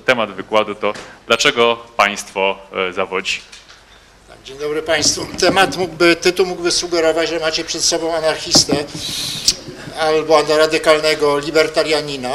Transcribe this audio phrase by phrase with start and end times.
[0.00, 0.92] temat wykładu to
[1.26, 2.58] dlaczego państwo
[2.88, 3.40] e, zawodzi?
[4.28, 5.26] Tak, Dzień dobry Państwu.
[5.40, 8.84] Temat mógłby, tytuł mógłby sugerować, że macie przed sobą anarchistę
[10.00, 12.34] albo radykalnego libertarianina.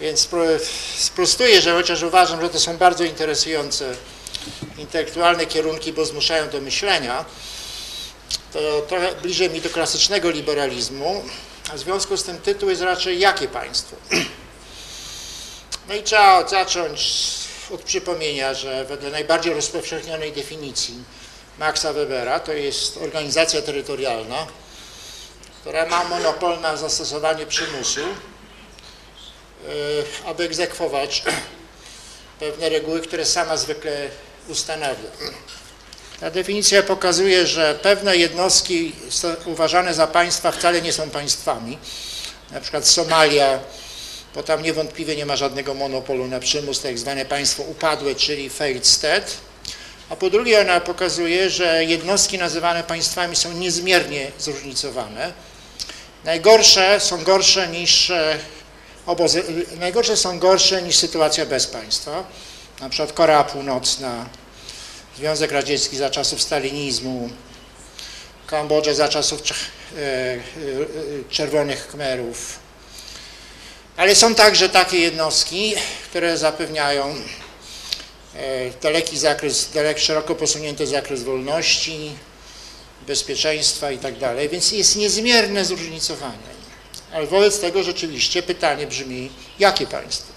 [0.00, 0.58] Więc spro-
[0.96, 3.94] sprostuję, że chociaż uważam, że to są bardzo interesujące
[4.78, 7.24] intelektualne kierunki, bo zmuszają do myślenia,
[8.52, 11.24] to trochę bliżej mi do klasycznego liberalizmu,
[11.72, 13.96] a w związku z tym tytuł jest raczej jakie państwo?
[15.88, 17.00] No i trzeba zacząć
[17.70, 20.94] od przypomnienia, że wedle najbardziej rozpowszechnionej definicji
[21.58, 24.46] Maxa Webera to jest organizacja terytorialna,
[25.60, 28.06] która ma monopol na zastosowanie przymusu, yy,
[30.26, 31.22] aby egzekwować
[32.40, 34.08] pewne reguły, które sama zwykle
[34.48, 35.10] ustanawia.
[36.20, 38.92] Ta definicja pokazuje, że pewne jednostki
[39.44, 41.78] uważane za państwa wcale nie są państwami.
[42.50, 43.58] Na przykład Somalia,
[44.36, 48.86] bo tam niewątpliwie nie ma żadnego monopolu na przymus, tak zwane państwo upadłe, czyli failed
[48.86, 49.26] state.
[50.10, 55.32] A po drugie ona pokazuje, że jednostki nazywane państwami są niezmiernie zróżnicowane.
[56.24, 58.38] Najgorsze są gorsze niż e,
[59.06, 59.42] obozy,
[59.78, 62.24] najgorsze są gorsze niż sytuacja bez państwa.
[62.80, 64.26] Na przykład Korea Północna,
[65.16, 67.30] Związek Radziecki za czasów stalinizmu,
[68.46, 69.54] Kambodża za czasów Cz-
[69.96, 70.40] e, e,
[71.30, 72.65] Czerwonych Khmerów.
[73.96, 77.14] Ale są także takie jednostki, które zapewniają
[78.34, 82.10] e, daleki zakres, dalek, szeroko posunięty zakres wolności,
[83.06, 86.56] bezpieczeństwa i tak dalej, więc jest niezmierne zróżnicowanie.
[87.12, 90.32] Ale wobec tego rzeczywiście pytanie brzmi, jakie państwo?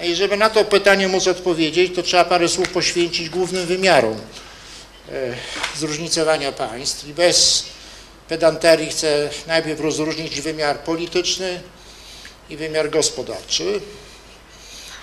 [0.00, 5.34] I żeby na to pytanie móc odpowiedzieć, to trzeba parę słów poświęcić głównym wymiarom e,
[5.76, 7.08] zróżnicowania państw.
[7.08, 7.64] I bez
[8.28, 11.60] pedanterii chcę najpierw rozróżnić wymiar polityczny
[12.50, 13.80] i wymiar gospodarczy.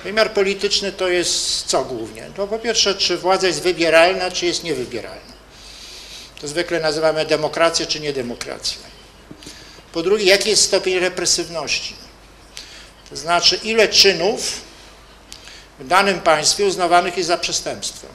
[0.04, 2.32] Wymiar polityczny to jest co głównie?
[2.36, 5.32] To po pierwsze, czy władza jest wybieralna, czy jest niewybieralna.
[6.42, 8.78] To zwykle nazywamy demokrację, czy niedemokrację.
[9.94, 11.96] Po drugie, jaki jest stopień represywności?
[13.10, 14.62] To znaczy, ile czynów
[15.80, 18.08] w danym państwie uznawanych jest za przestępstwo.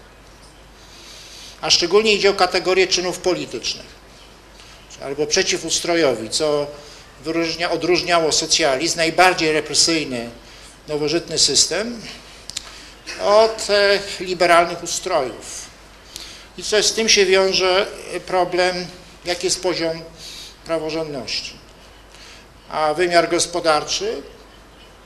[1.60, 3.96] A szczególnie idzie o kategorię czynów politycznych
[5.02, 6.66] albo przeciwustrojowi, co
[7.24, 10.30] wyróżnia, odróżniało socjalizm, najbardziej represyjny,
[10.88, 12.02] nowożytny system,
[13.20, 15.66] od e, liberalnych ustrojów.
[16.58, 17.86] I co z tym się wiąże
[18.26, 18.86] problem,
[19.24, 20.02] jaki jest poziom
[20.64, 21.52] praworządności.
[22.70, 24.22] A wymiar gospodarczy,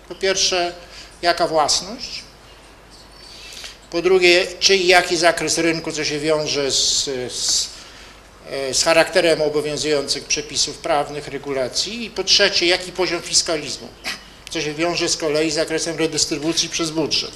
[0.09, 0.72] po pierwsze,
[1.22, 2.22] jaka własność,
[3.91, 7.80] po drugie, czy i jaki zakres rynku, co się wiąże z, z, e,
[8.72, 13.88] z charakterem obowiązujących przepisów prawnych, regulacji i po trzecie, jaki poziom fiskalizmu,
[14.50, 17.33] co się wiąże z kolei z zakresem redystrybucji przez budżet.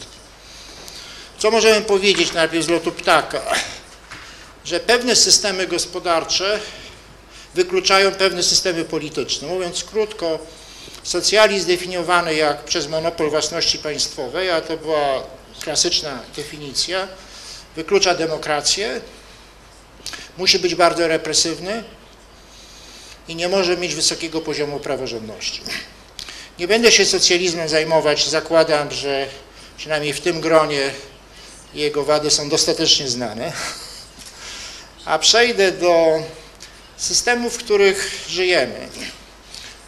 [1.38, 3.42] Co możemy powiedzieć najpierw z lotu ptaka?
[4.64, 6.60] Że pewne systemy gospodarcze
[7.54, 9.48] wykluczają pewne systemy polityczne.
[9.48, 10.38] Mówiąc krótko,
[11.02, 15.22] socjalizm definiowany jak przez monopol własności państwowej, a to była
[15.60, 17.08] klasyczna definicja,
[17.76, 19.00] wyklucza demokrację,
[20.38, 21.84] musi być bardzo represywny
[23.28, 25.62] i nie może mieć wysokiego poziomu praworządności.
[26.58, 29.26] Nie będę się socjalizmem zajmować, zakładam, że
[29.76, 30.90] przynajmniej w tym gronie
[31.74, 33.52] jego wady są dostatecznie znane,
[35.04, 36.22] a przejdę do
[36.96, 38.88] systemów, w których żyjemy,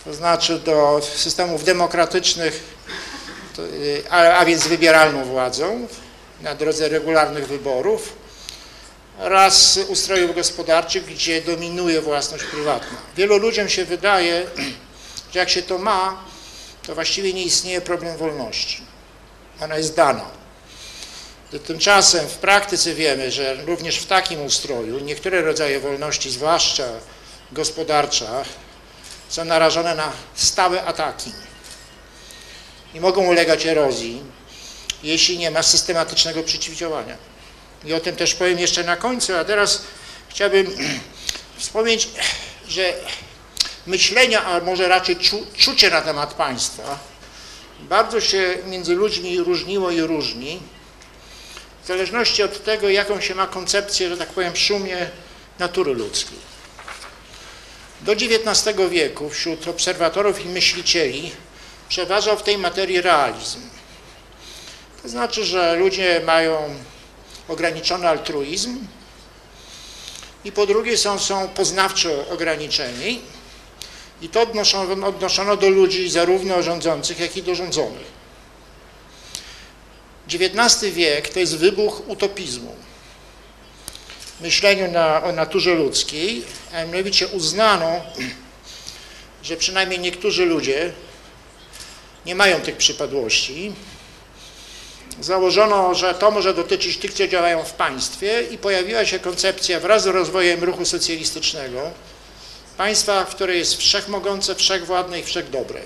[0.04, 2.76] to znaczy do systemów demokratycznych,
[3.58, 5.88] y, a, a więc wybieralną władzą
[6.42, 8.25] na drodze regularnych wyborów
[9.18, 12.98] oraz ustrojów gospodarczych, gdzie dominuje własność prywatna.
[13.16, 14.46] Wielu ludziom się wydaje,
[15.32, 16.24] że jak się to ma,
[16.86, 18.82] to właściwie nie istnieje problem wolności.
[19.60, 20.24] Ona jest dana.
[21.66, 26.84] Tymczasem w praktyce wiemy, że również w takim ustroju niektóre rodzaje wolności, zwłaszcza
[27.52, 28.44] gospodarcza,
[29.28, 31.32] są narażone na stałe ataki
[32.94, 34.22] i mogą ulegać erozji,
[35.02, 37.16] jeśli nie ma systematycznego przeciwdziałania.
[37.84, 39.82] I o tym też powiem jeszcze na końcu, a teraz
[40.28, 40.76] chciałbym
[41.58, 42.08] wspomnieć,
[42.68, 42.92] że
[43.86, 46.98] myślenia, a może raczej czu, czucie na temat państwa
[47.80, 50.60] bardzo się między ludźmi różniło i różni,
[51.84, 55.10] w zależności od tego, jaką się ma koncepcję, że tak powiem, w szumie
[55.58, 56.38] natury ludzkiej.
[58.00, 61.32] Do XIX wieku wśród obserwatorów i myślicieli
[61.88, 63.60] przeważał w tej materii realizm.
[65.02, 66.74] To znaczy, że ludzie mają
[67.48, 68.78] ograniczony altruizm
[70.44, 73.20] i po drugie są, są poznawczo ograniczeni
[74.22, 78.16] i to odnoszono, odnoszono do ludzi zarówno rządzących, jak i do rządzonych.
[80.32, 82.74] XIX wiek to jest wybuch utopizmu.
[84.40, 88.00] Myśleniu na, o naturze ludzkiej, a mianowicie uznano,
[89.42, 90.92] że przynajmniej niektórzy ludzie
[92.26, 93.72] nie mają tych przypadłości.
[95.20, 100.02] Założono, że to może dotyczyć tych, co działają w państwie i pojawiła się koncepcja wraz
[100.02, 101.90] z rozwojem ruchu socjalistycznego
[102.76, 105.80] państwa, które jest wszechmogące, wszechwładne i wszechdobre.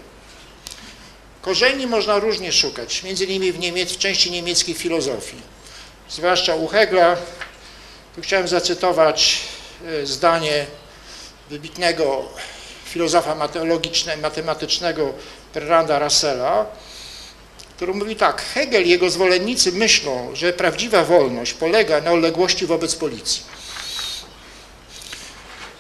[1.43, 5.37] Korzeni można różnie szukać, między innymi w, Niemiec, w części niemieckiej filozofii,
[6.09, 7.17] zwłaszcza u Hegla.
[8.17, 9.39] Tu chciałem zacytować
[9.87, 10.67] e, zdanie
[11.51, 12.25] wybitnego
[12.85, 13.35] filozofa
[14.23, 15.13] matematycznego
[15.55, 16.67] Fernanda Russella,
[17.81, 22.95] który mówi tak, Hegel i jego zwolennicy myślą, że prawdziwa wolność polega na uległości wobec
[22.95, 23.43] policji.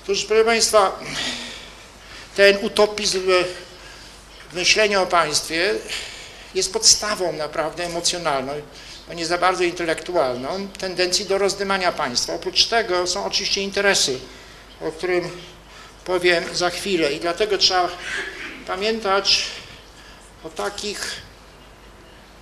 [0.02, 1.00] Otóż, proszę Państwa,
[2.37, 3.20] ten utopizm
[4.52, 5.75] myślenia o państwie
[6.55, 8.52] jest podstawą naprawdę emocjonalną,
[9.11, 12.35] a nie za bardzo intelektualną, tendencji do rozdymania państwa.
[12.35, 14.19] Oprócz tego są oczywiście interesy,
[14.81, 15.31] o którym
[16.05, 17.88] powiem za chwilę i dlatego trzeba
[18.67, 19.43] pamiętać
[20.44, 21.30] o takich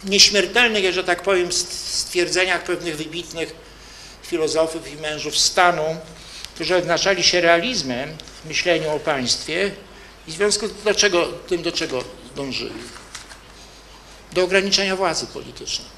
[0.05, 3.55] nieśmiertelnych, że tak powiem, stwierdzeniach pewnych wybitnych
[4.23, 5.97] filozofów i mężów stanu,
[6.55, 9.71] którzy odznaczali się realizmem w myśleniu o państwie
[10.29, 12.05] i w związku z do czego, tym, do czego
[12.37, 12.83] dążyli.
[14.33, 15.89] Do ograniczenia władzy politycznej.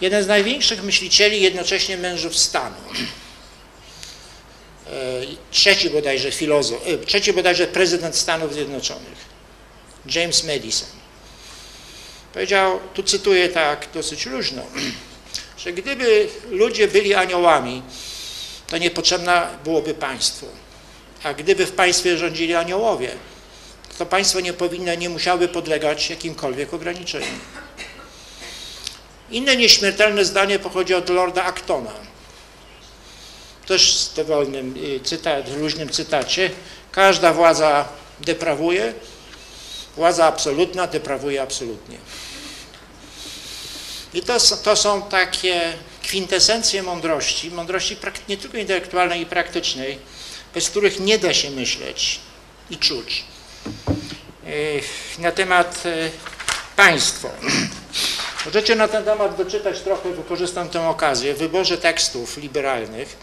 [0.00, 2.76] Jeden z największych myślicieli, jednocześnie mężów stanu,
[4.86, 4.90] e,
[5.50, 9.18] trzeci bodajże filozof, e, trzeci bodajże prezydent Stanów Zjednoczonych,
[10.06, 10.88] James Madison,
[12.36, 14.62] powiedział, tu cytuję tak dosyć luźno,
[15.62, 17.82] że gdyby ludzie byli aniołami,
[18.66, 20.46] to niepotrzebne byłoby państwo.
[21.22, 23.10] A gdyby w państwie rządzili aniołowie,
[23.98, 27.38] to państwo nie powinno, nie musiałoby podlegać jakimkolwiek ograniczeniom.
[29.30, 31.92] Inne nieśmiertelne zdanie pochodzi od Lorda Actona.
[33.66, 36.50] Też w dowolnym y, cytat, w luźnym cytacie.
[36.92, 37.88] Każda władza
[38.20, 38.94] deprawuje,
[39.96, 41.98] władza absolutna deprawuje absolutnie.
[44.14, 45.72] I to, to są takie
[46.02, 47.96] kwintesencje mądrości, mądrości
[48.28, 49.98] nie tylko intelektualnej i praktycznej,
[50.54, 52.20] bez których nie da się myśleć
[52.70, 53.24] i czuć.
[55.18, 56.10] Na temat e,
[56.76, 57.30] państwo.
[58.46, 63.16] Możecie na ten temat doczytać trochę, wykorzystam tę okazję, w wyborze tekstów liberalnych,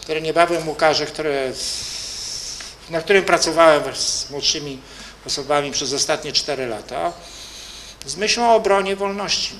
[0.00, 1.52] które niebawem ukażę, które,
[2.90, 4.78] na którym pracowałem z młodszymi
[5.28, 7.12] osobami przez ostatnie cztery lata,
[8.06, 9.54] z myślą o obronie wolności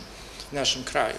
[0.51, 1.19] w naszym kraju.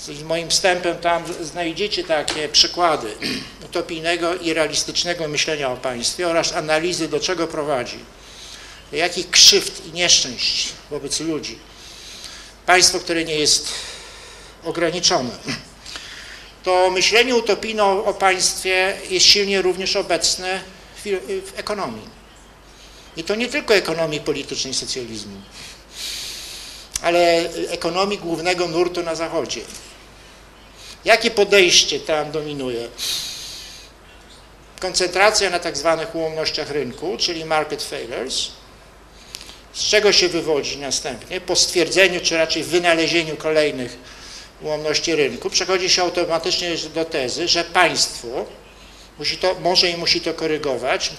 [0.00, 3.14] Z moim wstępem tam znajdziecie takie przykłady
[3.64, 7.98] utopijnego i realistycznego myślenia o państwie oraz analizy, do czego prowadzi,
[8.90, 11.58] do jakich krzywd i nieszczęść wobec ludzi.
[12.66, 13.68] Państwo, które nie jest
[14.64, 15.30] ograniczone.
[16.64, 20.60] To myślenie utopijne o państwie jest silnie również obecne
[21.04, 22.18] w ekonomii.
[23.16, 25.40] I to nie tylko ekonomii politycznej socjalizmu,
[27.02, 29.60] ale ekonomii głównego nurtu na Zachodzie.
[31.04, 32.88] Jakie podejście tam dominuje?
[34.80, 38.48] Koncentracja na tak zwanych ułomnościach rynku, czyli market failures,
[39.72, 43.96] z czego się wywodzi następnie, po stwierdzeniu, czy raczej wynalezieniu kolejnych
[44.62, 48.46] ułomności rynku, przechodzi się automatycznie do tezy, że państwo
[49.18, 51.10] musi to, może i musi to korygować,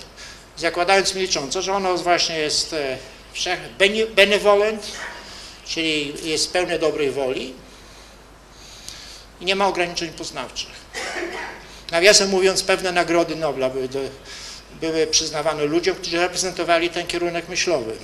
[0.60, 2.98] zakładając milcząco, że ono właśnie jest e,
[4.16, 4.92] benevolent,
[5.66, 7.54] czyli jest pełne dobrej woli,
[9.42, 10.70] i nie ma ograniczeń poznawczych.
[11.92, 14.00] Nawiasem mówiąc, pewne nagrody Nobla były, do,
[14.82, 17.98] były przyznawane ludziom, którzy reprezentowali ten kierunek myślowy.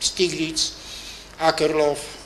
[0.00, 0.72] Stiglitz,
[1.38, 2.17] Akerlof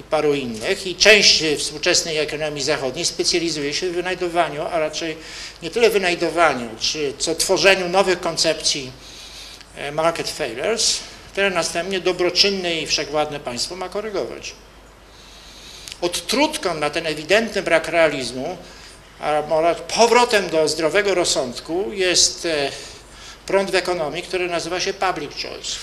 [0.00, 0.86] i paru innych.
[0.86, 5.16] I część współczesnej ekonomii zachodniej specjalizuje się w wynajdowaniu, a raczej
[5.62, 8.92] nie tyle wynajdowaniu, czy co tworzeniu nowych koncepcji
[9.76, 10.98] e, market failures,
[11.32, 14.54] które następnie dobroczynne i wszechwładne państwo ma korygować
[16.00, 18.56] odtrutką na ten ewidentny brak realizmu,
[19.20, 19.42] a
[19.96, 22.70] powrotem do zdrowego rozsądku jest e,
[23.46, 25.76] prąd w ekonomii, który nazywa się public choice.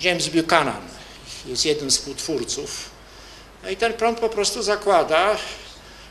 [0.00, 0.93] James Buchanan
[1.46, 2.90] jest jednym z współtwórców.
[3.62, 5.36] No i ten prąd po prostu zakłada,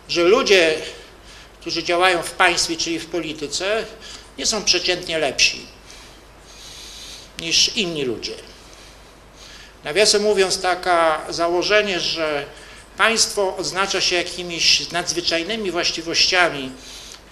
[0.09, 0.75] że ludzie,
[1.61, 3.85] którzy działają w państwie, czyli w polityce,
[4.37, 5.65] nie są przeciętnie lepsi
[7.39, 8.33] niż inni ludzie.
[9.83, 12.45] Nawiasem mówiąc, taka założenie, że
[12.97, 16.71] państwo oznacza się jakimiś nadzwyczajnymi właściwościami,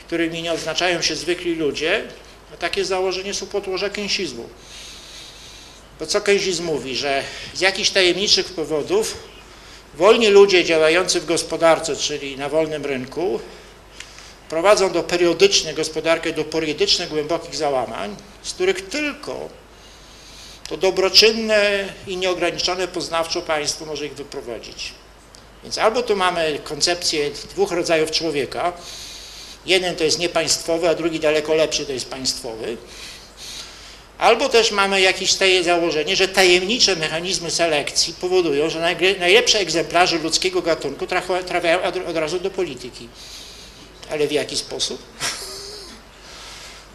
[0.05, 2.03] którymi nie odznaczają się zwykli ludzie,
[2.51, 4.49] to takie założenie są podłoże keynesizmu.
[6.01, 9.17] Bo co Keynes mówi, że z jakichś tajemniczych powodów
[9.93, 13.39] wolni ludzie działający w gospodarce, czyli na wolnym rynku,
[14.49, 19.49] prowadzą do periodycznej gospodarkę, do periodycznych głębokich załamań, z których tylko
[20.69, 24.93] to dobroczynne i nieograniczone poznawczo państwo może ich wyprowadzić.
[25.63, 28.73] Więc albo tu mamy koncepcję dwóch rodzajów człowieka,
[29.65, 32.77] jeden to jest niepaństwowy, a drugi daleko lepszy to jest państwowy,
[34.21, 40.61] albo też mamy jakieś takie założenie, że tajemnicze mechanizmy selekcji powodują, że najlepsze egzemplarze ludzkiego
[40.61, 41.07] gatunku
[41.47, 43.09] trafiają od razu do polityki.
[44.11, 45.01] Ale w jaki sposób?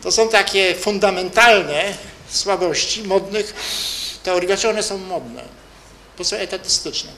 [0.03, 1.95] To są takie fundamentalne
[2.29, 3.55] słabości modnych
[4.23, 4.47] teorii.
[4.47, 5.43] Dlaczego one są modne?
[6.19, 7.11] Bo są etatystyczne.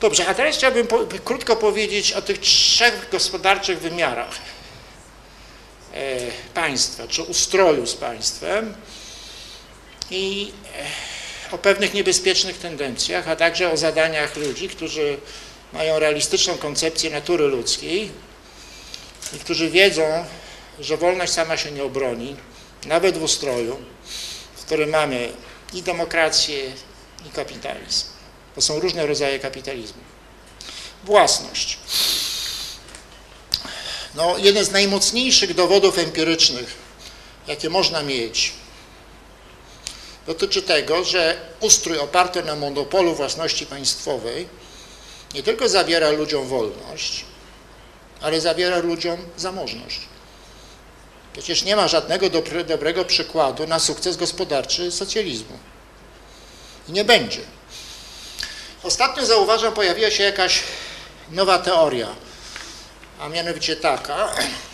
[0.00, 4.38] Dobrze, a teraz chciałbym po, krótko powiedzieć o tych trzech gospodarczych wymiarach
[6.54, 8.74] państwa, czy ustroju z państwem
[10.10, 10.52] i
[11.50, 15.18] e, o pewnych niebezpiecznych tendencjach, a także o zadaniach ludzi, którzy
[15.72, 18.10] mają realistyczną koncepcję natury ludzkiej
[19.36, 20.24] i którzy wiedzą,
[20.80, 22.36] że wolność sama się nie obroni,
[22.86, 23.78] nawet w ustroju,
[24.56, 25.32] w którym mamy
[25.74, 26.72] i demokrację,
[27.26, 28.06] i kapitalizm.
[28.54, 30.02] To są różne rodzaje kapitalizmu.
[31.04, 31.78] Własność.
[34.14, 36.74] No, jeden z najmocniejszych dowodów empirycznych,
[37.46, 38.52] jakie można mieć,
[40.26, 44.48] dotyczy tego, że ustrój oparty na monopolu własności państwowej
[45.34, 47.24] nie tylko zabiera ludziom wolność,
[48.20, 50.00] ale zabiera ludziom zamożność.
[51.32, 52.30] Przecież nie ma żadnego
[52.66, 55.58] dobrego przykładu na sukces gospodarczy socjalizmu.
[56.88, 57.40] I nie będzie.
[58.82, 60.62] Ostatnio zauważam, pojawiła się jakaś
[61.30, 62.08] nowa teoria,
[63.22, 64.28] a mianowicie taka,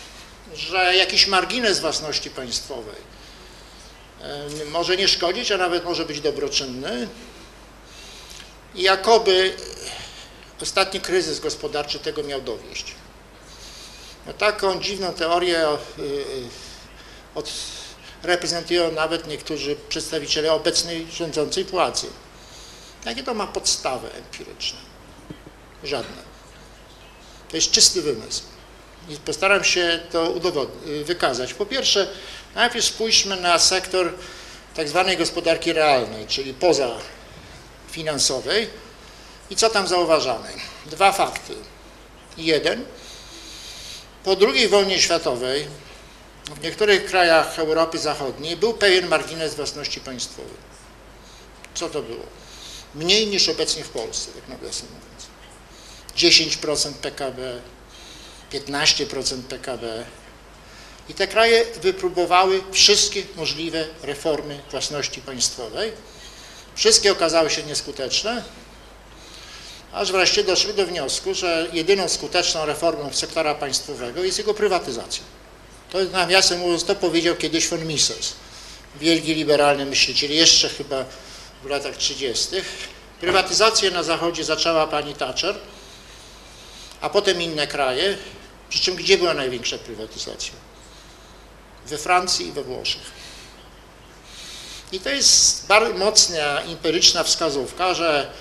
[0.69, 3.01] że jakiś margines własności państwowej
[4.21, 7.07] e, może nie szkodzić, a nawet może być dobroczynny.
[8.75, 9.53] I jakoby
[10.61, 12.95] ostatni kryzys gospodarczy tego miał dowieść.
[14.27, 15.77] No, taką dziwną teorię e,
[17.35, 17.51] od,
[18.23, 22.07] reprezentują nawet niektórzy przedstawiciele obecnej rządzącej władzy.
[23.05, 24.79] Jakie to ma podstawę empiryczne?
[25.83, 26.28] Żadne.
[27.49, 28.43] To jest czysty wymysł.
[29.09, 30.33] I postaram się to
[31.05, 31.53] wykazać.
[31.53, 32.07] Po pierwsze,
[32.55, 34.13] najpierw spójrzmy na sektor
[34.75, 36.89] tak zwanej gospodarki realnej, czyli poza
[37.91, 38.69] finansowej.
[39.49, 40.47] I co tam zauważamy?
[40.85, 41.53] Dwa fakty.
[42.37, 42.85] Jeden,
[44.23, 45.67] po II wojnie światowej
[46.55, 50.69] w niektórych krajach Europy Zachodniej był pewien margines własności państwowej.
[51.73, 52.25] Co to było?
[52.95, 55.08] Mniej niż obecnie w Polsce, tak nawiasem mówiąc.
[56.17, 57.61] 10% PKB,
[58.51, 60.05] 15% PKB.
[61.09, 65.91] I te kraje wypróbowały wszystkie możliwe reformy własności państwowej.
[66.75, 68.43] Wszystkie okazały się nieskuteczne,
[69.91, 75.23] aż wreszcie doszły do wniosku, że jedyną skuteczną reformą sektora państwowego jest jego prywatyzacja.
[75.91, 78.33] To nawiasem mówiąc, to powiedział kiedyś von Mises,
[78.99, 81.05] wielki liberalny myśliciel, jeszcze chyba
[81.63, 82.47] w latach 30.
[83.19, 85.55] Prywatyzację na Zachodzie zaczęła pani Thatcher,
[87.01, 88.17] a potem inne kraje,
[88.69, 90.53] przy czym gdzie była największa prywatyzacja?
[91.87, 93.11] We Francji i we Włoszech.
[94.91, 98.31] I to jest bardzo mocna, empiryczna wskazówka, że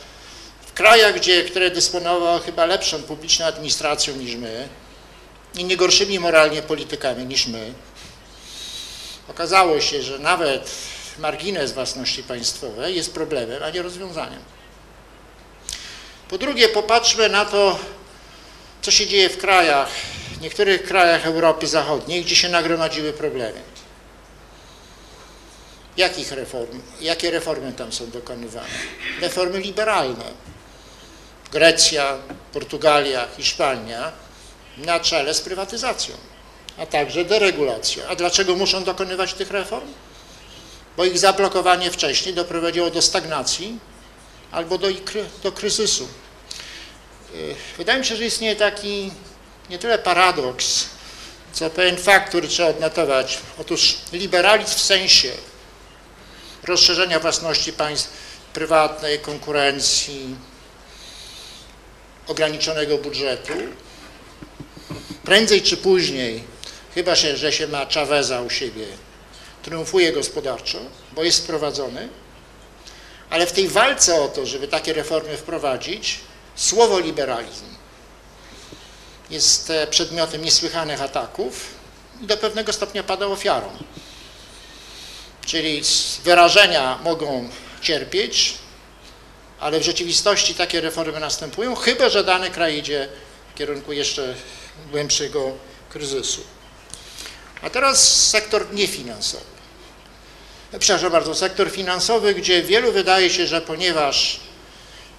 [0.67, 4.69] w krajach, gdzie, które dysponowały chyba lepszą publiczną administracją niż my,
[5.55, 7.73] i nie gorszymi moralnie politykami niż my.
[9.29, 10.71] Okazało się, że nawet
[11.19, 14.43] margines własności państwowej jest problemem, a nie rozwiązaniem.
[16.29, 17.79] Po drugie, popatrzmy na to,
[18.83, 19.89] co się dzieje w krajach,
[20.39, 23.61] w niektórych krajach Europy Zachodniej, gdzie się nagromadziły problemy.
[25.97, 26.81] Jakich reform?
[27.01, 28.69] Jakie reformy tam są dokonywane?
[29.21, 30.25] Reformy liberalne.
[31.53, 32.19] Grecja,
[32.53, 34.13] Portugalia, Hiszpania
[34.77, 36.15] na czele z prywatyzacją,
[36.79, 38.05] a także deregulacją.
[38.09, 39.89] A dlaczego muszą dokonywać tych reform?
[40.97, 43.79] Bo ich zablokowanie wcześniej doprowadziło do stagnacji
[44.53, 44.89] albo do,
[45.43, 46.09] do kryzysu.
[47.79, 49.11] Wydaje mi się, że istnieje taki
[49.71, 50.85] nie tyle paradoks,
[51.53, 53.39] co pewien fakt, który trzeba odnotować.
[53.59, 55.33] Otóż liberalizm w sensie
[56.65, 58.11] rozszerzenia własności państw
[58.53, 60.37] prywatnej, konkurencji,
[62.27, 63.53] ograniczonego budżetu,
[65.25, 66.45] prędzej czy później,
[66.95, 68.87] chyba się, że się ma Chaveza u siebie,
[69.63, 70.79] triumfuje gospodarczo,
[71.13, 72.09] bo jest wprowadzony,
[73.31, 76.21] ale w tej walce o to, żeby takie reformy wprowadzić,
[76.59, 77.65] słowo liberalizm
[79.31, 81.67] jest e, przedmiotem niesłychanych ataków
[82.23, 83.71] i do pewnego stopnia pada ofiarą.
[85.47, 85.83] Czyli
[86.25, 87.49] wyrażenia mogą
[87.81, 88.55] cierpieć,
[89.61, 93.09] ale w rzeczywistości takie reformy następują, chyba że dany kraj idzie
[93.55, 94.35] w kierunku jeszcze
[94.91, 95.53] głębszego
[95.91, 96.41] kryzysu.
[97.63, 99.45] A teraz sektor niefinansowy.
[100.79, 104.41] Przepraszam bardzo, sektor finansowy, gdzie wielu wydaje się, że ponieważ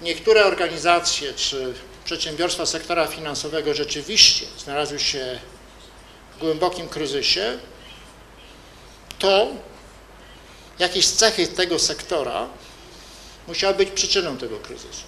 [0.01, 1.73] niektóre organizacje czy
[2.05, 5.39] przedsiębiorstwa sektora finansowego rzeczywiście znalazły się
[6.35, 7.59] w głębokim kryzysie,
[9.19, 9.47] to
[10.79, 12.47] jakieś cechy tego sektora
[13.47, 15.03] musiały być przyczyną tego kryzysu.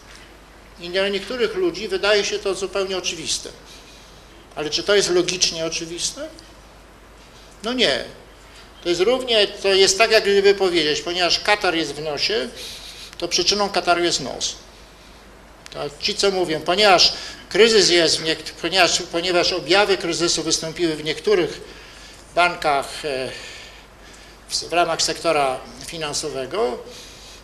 [0.79, 3.49] I dla niektórych ludzi wydaje się to zupełnie oczywiste.
[4.55, 6.29] Ale czy to jest logicznie oczywiste?
[7.63, 8.03] No nie.
[8.83, 12.49] To jest równie, to jest tak, jak gdyby powiedzieć, ponieważ katar jest w nosie,
[13.17, 14.55] to przyczyną kataru jest nos.
[15.71, 17.13] To ci, co mówią, ponieważ
[17.49, 18.21] kryzys jest,
[18.61, 21.61] ponieważ, ponieważ objawy kryzysu wystąpiły w niektórych
[22.35, 23.29] bankach e,
[24.49, 26.77] w, w ramach sektora finansowego,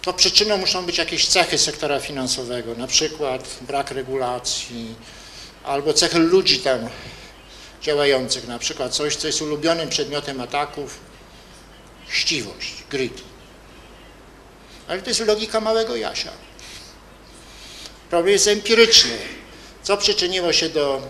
[0.01, 4.95] to przyczyną muszą być jakieś cechy sektora finansowego, na przykład brak regulacji,
[5.63, 6.89] albo cechy ludzi tam
[7.81, 10.99] działających, na przykład coś, co jest ulubionym przedmiotem ataków,
[12.07, 13.21] chciwość, gryt.
[14.87, 16.46] Ale to jest logika małego Jasia.
[18.09, 19.17] Problem jest empiryczny.
[19.83, 21.01] Co przyczyniło się do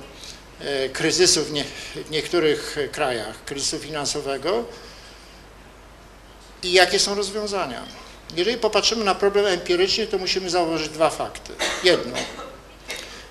[0.59, 1.63] e, kryzysu w, nie,
[1.95, 4.65] w niektórych e, krajach, kryzysu finansowego
[6.63, 7.83] i jakie są rozwiązania?
[8.35, 11.53] Jeżeli popatrzymy na problem empirycznie, to musimy zauważyć dwa fakty.
[11.83, 12.17] Jedno,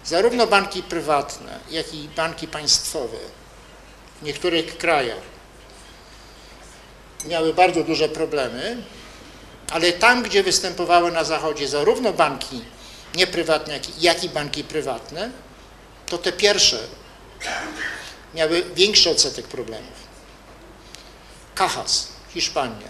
[0.04, 3.18] zarówno banki prywatne, jak i banki państwowe
[4.22, 5.36] w niektórych krajach
[7.24, 8.76] miały bardzo duże problemy,
[9.70, 12.64] ale tam, gdzie występowały na Zachodzie zarówno banki
[13.16, 15.30] nieprywatne, jak i, banki prywatne,
[16.06, 16.78] to te pierwsze
[18.34, 20.06] miały większy odsetek problemów.
[21.54, 22.88] Cajas, Hiszpania.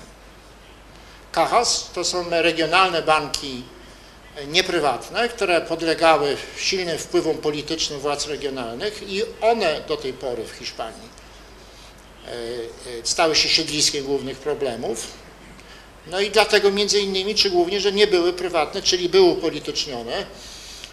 [1.33, 3.63] Cajas to są regionalne banki
[4.49, 11.09] nieprywatne, które podlegały silnym wpływom politycznym władz regionalnych i one do tej pory w Hiszpanii
[12.27, 12.35] e, e,
[13.03, 15.07] stały się siedliskiem głównych problemów.
[16.07, 20.27] No i dlatego między innymi, czy głównie, że nie były prywatne, czyli były upolitycznione.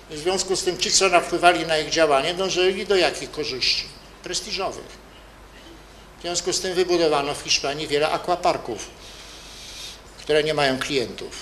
[0.09, 3.83] W związku z tym ci, co wpływali na ich działanie, dążyli do jakich korzyści?
[4.23, 5.03] Prestiżowych.
[6.19, 8.89] W związku z tym wybudowano w Hiszpanii wiele aquaparków,
[10.17, 11.39] które nie mają klientów.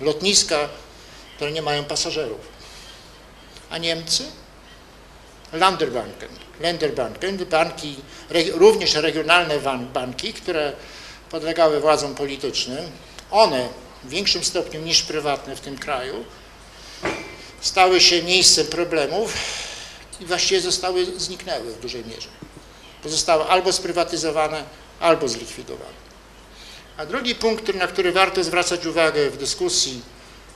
[0.00, 0.68] Lotniska,
[1.36, 2.40] które nie mają pasażerów.
[3.70, 4.24] A Niemcy?
[5.52, 6.28] Landerbanken,
[6.60, 7.96] Länderbanken, banki,
[8.54, 9.58] również regionalne
[9.94, 10.72] banki, które
[11.30, 12.90] podlegały władzom politycznym,
[13.30, 13.68] one
[14.04, 16.24] w większym stopniu niż prywatne w tym kraju
[17.60, 19.34] stały się miejscem problemów
[20.20, 22.28] i właściwie zostały, zniknęły w dużej mierze.
[23.04, 24.64] Zostały albo sprywatyzowane,
[25.00, 26.06] albo zlikwidowane.
[26.96, 30.00] A drugi punkt, na który warto zwracać uwagę w dyskusji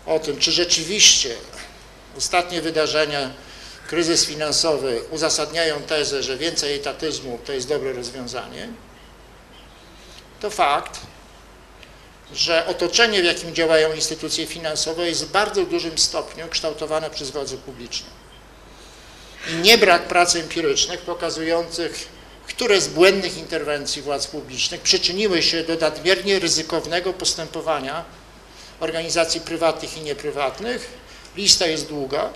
[0.06, 1.36] o tym, czy rzeczywiście
[2.18, 3.30] ostatnie wydarzenia,
[3.88, 8.68] kryzys finansowy uzasadniają tezę, że więcej etatyzmu to jest dobre rozwiązanie,
[10.40, 11.00] to fakt,
[12.34, 17.56] że otoczenie, w jakim działają instytucje finansowe jest w bardzo dużym stopniu kształtowane przez władze
[17.56, 18.06] publiczne.
[19.52, 22.08] I nie brak prac empirycznych pokazujących,
[22.46, 28.04] które z błędnych interwencji władz publicznych przyczyniły się do nadmiernie ryzykownego postępowania
[28.80, 30.90] organizacji prywatnych i nieprywatnych.
[31.36, 32.30] Lista jest długa.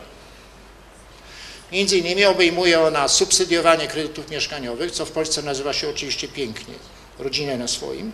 [1.73, 6.75] Między innymi obejmuje ona subsydiowanie kredytów mieszkaniowych, co w Polsce nazywa się oczywiście pięknie,
[7.19, 8.13] rodzinę na swoim.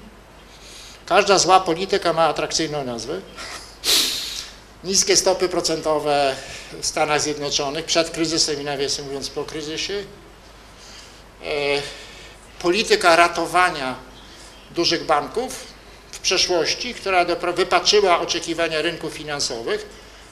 [1.07, 3.21] Każda zła polityka ma atrakcyjną nazwę.
[4.85, 6.37] Niskie stopy procentowe
[6.81, 10.05] w Stanach Zjednoczonych przed kryzysem i nawiasem mówiąc po kryzysie.
[11.45, 11.47] E,
[12.59, 13.97] polityka ratowania
[14.71, 15.65] dużych banków
[16.13, 19.87] w przeszłości, która wypaczyła oczekiwania rynków finansowych,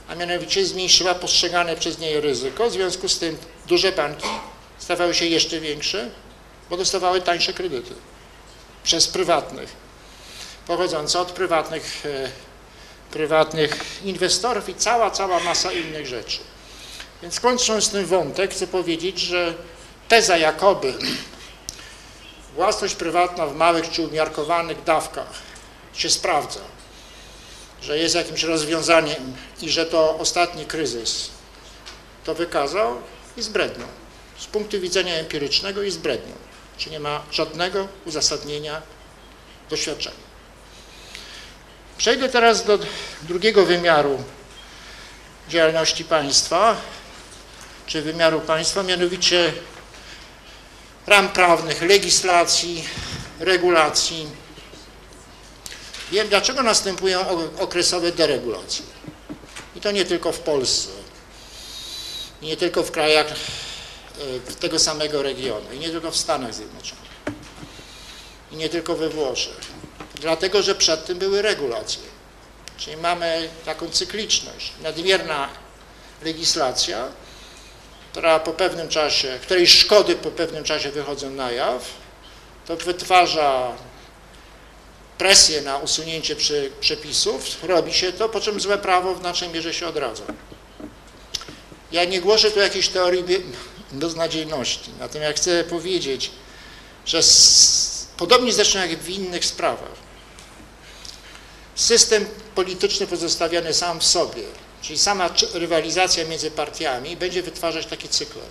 [0.08, 2.70] a mianowicie zmniejszyła postrzegane przez nie ryzyko.
[2.70, 4.28] W związku z tym duże banki
[4.78, 6.10] stawały się jeszcze większe,
[6.70, 7.94] bo dostawały tańsze kredyty
[8.88, 9.72] przez prywatnych,
[10.66, 12.30] pochodzące od prywatnych, e,
[13.10, 16.38] prywatnych inwestorów i cała, cała masa innych rzeczy.
[17.22, 19.54] Więc kończąc ten wątek, chcę powiedzieć, że
[20.08, 20.94] teza jakoby
[22.54, 25.32] własność prywatna w małych czy umiarkowanych dawkach
[25.94, 26.60] się sprawdza,
[27.82, 31.30] że jest jakimś rozwiązaniem i że to ostatni kryzys
[32.24, 32.96] to wykazał,
[33.36, 33.86] jest brednią.
[34.38, 36.47] Z punktu widzenia empirycznego jest brednią,
[36.78, 38.82] czy nie ma żadnego uzasadnienia
[39.70, 40.28] doświadczenia.
[41.98, 42.78] Przejdę teraz do
[43.22, 44.22] drugiego wymiaru
[45.48, 46.76] działalności państwa,
[47.86, 49.52] czy wymiaru państwa, mianowicie
[51.06, 52.84] ram prawnych, legislacji,
[53.40, 54.28] regulacji.
[56.12, 57.26] Wiem, dlaczego następują
[57.58, 58.84] okresowe deregulacje.
[59.76, 60.90] I to nie tylko w Polsce,
[62.42, 63.26] nie tylko w krajach
[64.60, 67.10] tego samego regionu, i nie tylko w Stanach Zjednoczonych,
[68.52, 69.60] i nie tylko we Włoszech.
[70.20, 72.02] Dlatego, że przed tym były regulacje.
[72.76, 74.72] Czyli mamy taką cykliczność.
[74.82, 75.48] Nadmierna
[76.22, 77.08] legislacja,
[78.12, 81.84] która po pewnym czasie, której szkody po pewnym czasie wychodzą na jaw,
[82.66, 83.72] to wytwarza
[85.18, 86.36] presję na usunięcie
[86.80, 90.24] przepisów, robi się to, po czym złe prawo w znacznej mierze się odradza.
[91.92, 93.24] Ja nie głoszę tu jakiejś teorii
[93.92, 96.30] beznadziejności, natomiast chcę powiedzieć,
[97.06, 100.08] że z, podobnie zresztą jak w innych sprawach,
[101.74, 104.42] system polityczny pozostawiony sam w sobie,
[104.82, 108.42] czyli sama rywalizacja między partiami będzie wytwarzać takie cykle.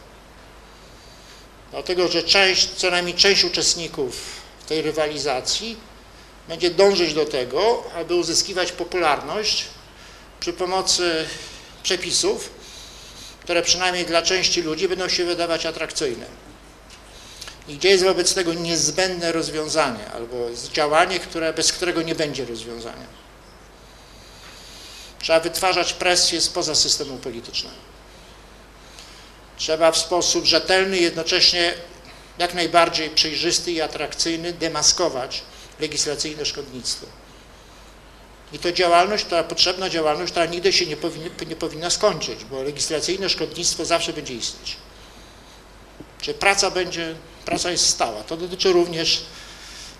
[1.71, 4.21] Dlatego, że część, co najmniej część uczestników
[4.67, 5.77] tej rywalizacji
[6.47, 9.65] będzie dążyć do tego, aby uzyskiwać popularność
[10.39, 11.25] przy pomocy
[11.83, 12.49] przepisów,
[13.47, 16.25] które przynajmniej dla części ludzi będą się wydawać atrakcyjne.
[17.67, 20.35] I gdzie jest wobec tego niezbędne rozwiązanie albo
[20.73, 23.07] działanie, które, bez którego nie będzie rozwiązania.
[25.19, 27.75] Trzeba wytwarzać presję spoza systemu politycznego.
[29.57, 31.73] Trzeba w sposób rzetelny, jednocześnie
[32.37, 35.41] jak najbardziej przejrzysty i atrakcyjny demaskować
[35.79, 37.05] legislacyjne szkodnictwo.
[38.53, 42.63] I to działalność, która potrzebna działalność, która nigdy się nie, powinni, nie powinna skończyć, bo
[42.63, 44.75] legislacyjne szkodnictwo zawsze będzie istnieć.
[46.21, 48.23] Czy praca będzie, praca jest stała.
[48.23, 49.23] To dotyczy również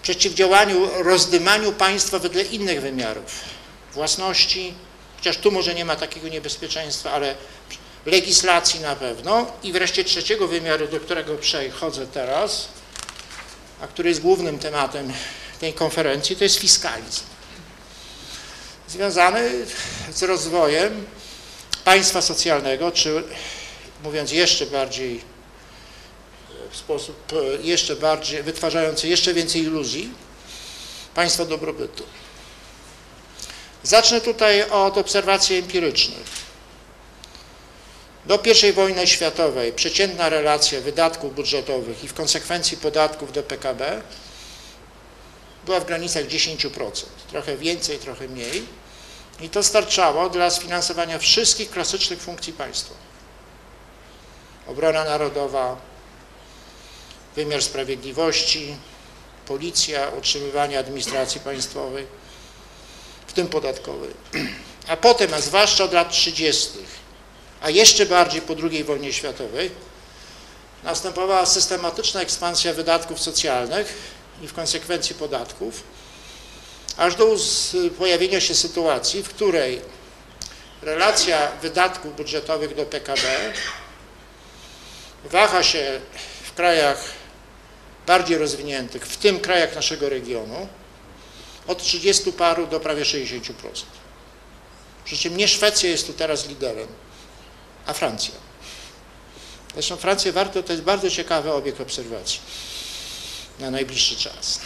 [0.01, 3.31] przeciwdziałaniu rozdymaniu państwa wedle innych wymiarów.
[3.93, 4.73] Własności,
[5.17, 7.35] chociaż tu może nie ma takiego niebezpieczeństwa, ale
[8.05, 9.51] legislacji na pewno.
[9.63, 12.67] I wreszcie trzeciego wymiaru, do którego przechodzę teraz,
[13.81, 15.13] a który jest głównym tematem
[15.59, 17.23] tej konferencji, to jest fiskalizm.
[18.87, 19.51] Związany
[20.13, 21.05] z rozwojem
[21.85, 23.23] państwa socjalnego, czy
[24.03, 25.21] mówiąc jeszcze bardziej
[26.71, 27.31] w sposób
[27.63, 30.09] jeszcze bardziej, wytwarzający jeszcze więcej iluzji,
[31.15, 32.03] państwa dobrobytu.
[33.83, 36.47] Zacznę tutaj od obserwacji empirycznych.
[38.25, 44.01] Do I wojny światowej przeciętna relacja wydatków budżetowych i w konsekwencji podatków do PKB
[45.65, 48.76] była w granicach 10%, trochę więcej, trochę mniej.
[49.41, 52.95] I to starczało dla sfinansowania wszystkich klasycznych funkcji państwa.
[54.67, 55.77] Obrona narodowa,
[57.35, 58.75] wymiar sprawiedliwości,
[59.45, 62.07] policja, utrzymywanie administracji państwowej,
[63.27, 64.09] w tym podatkowej.
[64.87, 66.69] A potem, a zwłaszcza od lat 30.,
[67.61, 69.71] a jeszcze bardziej po II wojnie światowej,
[70.83, 73.93] następowała systematyczna ekspansja wydatków socjalnych
[74.41, 75.83] i w konsekwencji podatków,
[76.97, 77.35] aż do
[77.97, 79.81] pojawienia się sytuacji, w której
[80.81, 83.53] relacja wydatków budżetowych do PKB
[85.25, 86.01] waha się
[86.43, 87.03] w krajach
[88.07, 90.67] bardziej rozwiniętych, w tym krajach naszego regionu,
[91.67, 93.51] od 30 paru do prawie 60%.
[95.05, 96.87] Przy czym nie Szwecja jest tu teraz liderem,
[97.85, 98.33] a Francja.
[99.73, 102.39] Zresztą Francję warto, to jest bardzo ciekawy obiekt obserwacji
[103.59, 104.59] na najbliższy czas.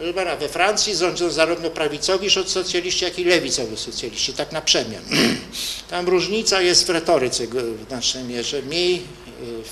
[0.00, 5.02] Proszę we Francji rządzą zarówno prawicowi socjaliści, jak i lewicowi socjaliści, tak na przemian.
[5.90, 9.02] Tam różnica jest w retoryce w znacznej mierze, mniej y,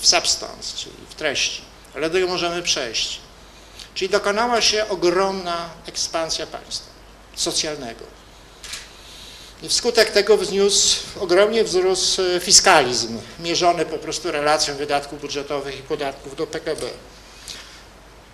[0.01, 1.61] w substance, czyli w treści,
[1.95, 3.19] ale do niej możemy przejść.
[3.93, 6.89] Czyli dokonała się ogromna ekspansja państwa
[7.35, 8.05] socjalnego.
[9.63, 15.83] I wskutek tego wzniósł, ogromnie wzrósł e, fiskalizm, mierzony po prostu relacją wydatków budżetowych i
[15.83, 16.89] podatków do PKB.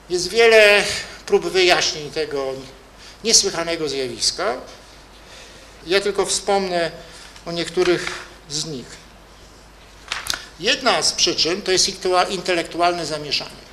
[0.10, 0.84] Jest wiele
[1.26, 2.54] prób wyjaśnień tego
[3.24, 4.58] niesłychanego zjawiska.
[5.88, 6.92] Ja tylko wspomnę
[7.46, 8.12] o niektórych
[8.50, 9.06] z nich.
[10.60, 11.90] Jedna z przyczyn to jest
[12.30, 13.66] intelektualne zamieszanie,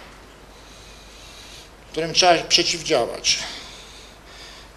[1.92, 3.38] którym trzeba przeciwdziałać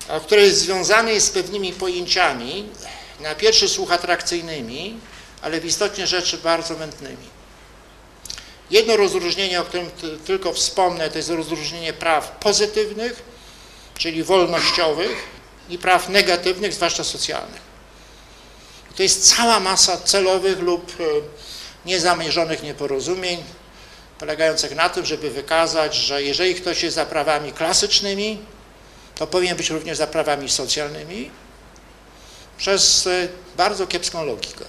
[0.07, 2.69] a które związane jest z pewnymi pojęciami,
[3.19, 4.99] na pierwszy słuch atrakcyjnymi,
[5.41, 7.34] ale w istocie rzeczy bardzo mętnymi.
[8.71, 9.91] Jedno rozróżnienie, o którym
[10.25, 13.23] tylko wspomnę, to jest rozróżnienie praw pozytywnych,
[13.97, 15.23] czyli wolnościowych
[15.69, 17.61] i praw negatywnych, zwłaszcza socjalnych.
[18.95, 21.03] To jest cała masa celowych lub e,
[21.85, 23.43] niezamierzonych nieporozumień,
[24.19, 28.39] polegających na tym, żeby wykazać, że jeżeli ktoś jest za prawami klasycznymi,
[29.15, 31.31] to powinien być również za prawami socjalnymi
[32.57, 34.65] przez e, bardzo kiepską logikę.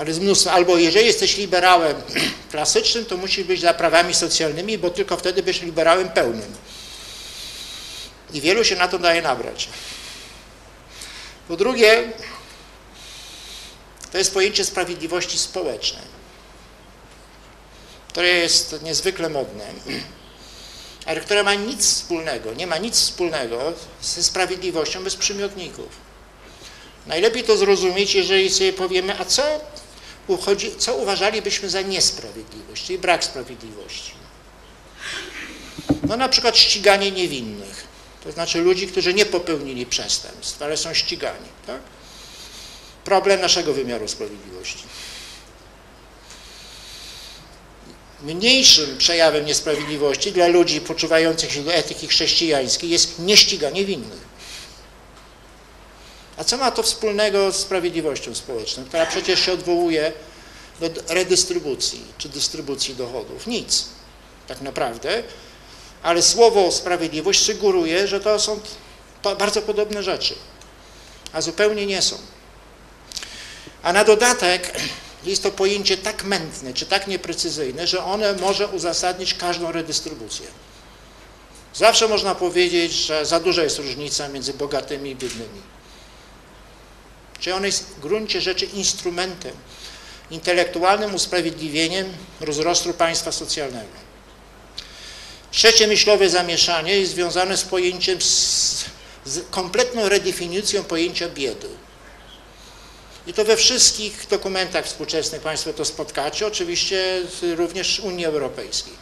[0.00, 2.02] Ale z mnóstwa, albo jeżeli jesteś liberałem
[2.50, 6.54] klasycznym, to musi być za prawami socjalnymi, bo tylko wtedy będziesz liberałem pełnym.
[8.32, 9.68] I wielu się na to daje nabrać.
[11.48, 12.12] Po drugie,
[14.12, 16.04] to jest pojęcie sprawiedliwości społecznej,
[18.08, 19.64] które jest niezwykle modne,
[21.06, 25.88] ale które ma nic wspólnego, nie ma nic wspólnego ze sprawiedliwością bez przymiotników.
[27.06, 29.60] Najlepiej to zrozumieć, jeżeli sobie powiemy, a co,
[30.30, 34.12] uchodzi, co uważalibyśmy za niesprawiedliwość, czyli brak sprawiedliwości.
[36.08, 37.86] No na przykład ściganie niewinnych,
[38.24, 41.48] to znaczy ludzi, którzy nie popełnili przestępstw, ale są ścigani.
[41.66, 41.80] Tak?
[43.04, 44.84] Problem naszego wymiaru sprawiedliwości.
[48.22, 54.29] Mniejszym przejawem niesprawiedliwości dla ludzi poczuwających się do etyki chrześcijańskiej jest nieściganie winnych.
[56.40, 60.12] A co ma to wspólnego z sprawiedliwością społeczną, która przecież się odwołuje
[60.80, 63.46] do redystrybucji czy dystrybucji dochodów?
[63.46, 63.84] Nic,
[64.48, 65.22] tak naprawdę.
[66.02, 68.60] Ale słowo sprawiedliwość sugeruje, że to są
[69.38, 70.34] bardzo podobne rzeczy,
[71.32, 72.16] a zupełnie nie są.
[73.82, 74.80] A na dodatek
[75.24, 80.46] jest to pojęcie tak mętne czy tak nieprecyzyjne, że one może uzasadnić każdą redystrybucję.
[81.74, 85.79] Zawsze można powiedzieć, że za duża jest różnica między bogatymi i biednymi.
[87.40, 89.52] Czyli on jest w gruncie rzeczy instrumentem,
[90.30, 94.10] intelektualnym usprawiedliwieniem rozrostu państwa socjalnego.
[95.50, 98.84] Trzecie myślowe zamieszanie jest związane z pojęciem, z,
[99.24, 101.68] z kompletną redefinicją pojęcia biedy.
[103.26, 107.22] I to we wszystkich dokumentach współczesnych Państwo to spotkacie, oczywiście
[107.56, 108.92] również Unii Europejskiej.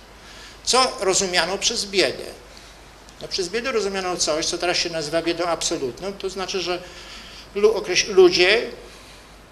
[0.65, 2.25] Co rozumiano przez biedę?
[3.23, 6.83] No przez biedę rozumiano coś, co teraz się nazywa biedą absolutną, to znaczy, że
[8.09, 8.63] ludzie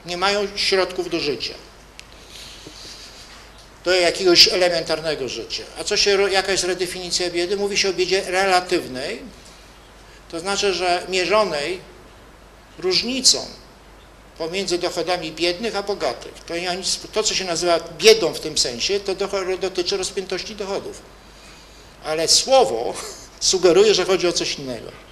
[0.06, 1.54] nie mają środków do życia.
[3.84, 5.64] Do jakiegoś elementarnego życia.
[5.80, 7.56] A co się, jaka jest redefinicja biedy?
[7.56, 9.22] Mówi się o biedzie relatywnej,
[10.30, 11.80] to znaczy, że mierzonej
[12.78, 13.46] różnicą
[14.38, 16.32] pomiędzy dochodami biednych a bogatych.
[16.46, 16.54] To,
[17.12, 19.14] to, co się nazywa biedą w tym sensie, to
[19.60, 21.02] dotyczy rozpiętości dochodów.
[22.04, 22.94] Ale słowo
[23.40, 25.05] sugeruje, że chodzi o coś innego.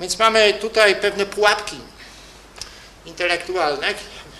[0.00, 1.76] Więc mamy tutaj pewne pułapki
[3.06, 3.94] intelektualne,